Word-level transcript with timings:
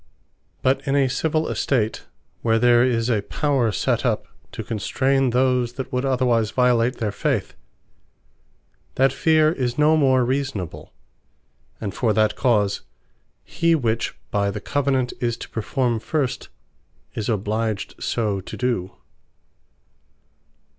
But 0.63 0.81
in 0.87 0.95
a 0.95 1.07
civill 1.07 1.47
estate, 1.47 2.07
where 2.41 2.57
there 2.57 2.83
is 2.83 3.07
a 3.07 3.21
Power 3.21 3.71
set 3.71 4.03
up 4.03 4.25
to 4.51 4.63
constrain 4.63 5.29
those 5.29 5.73
that 5.73 5.93
would 5.93 6.05
otherwise 6.05 6.49
violate 6.49 6.95
their 6.97 7.11
faith, 7.11 7.53
that 8.95 9.13
feare 9.13 9.51
is 9.53 9.77
no 9.77 9.95
more 9.95 10.25
reasonable; 10.25 10.91
and 11.79 11.93
for 11.93 12.13
that 12.13 12.35
cause, 12.35 12.81
he 13.43 13.75
which 13.75 14.15
by 14.31 14.49
the 14.49 14.59
Covenant 14.59 15.13
is 15.21 15.37
to 15.37 15.49
perform 15.49 15.99
first, 15.99 16.49
is 17.13 17.29
obliged 17.29 17.93
so 17.99 18.39
to 18.41 18.57
do. 18.57 18.95